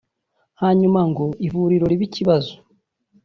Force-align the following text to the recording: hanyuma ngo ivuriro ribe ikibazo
hanyuma 0.61 0.99
ngo 1.09 1.25
ivuriro 1.47 1.85
ribe 1.91 2.03
ikibazo 2.09 2.53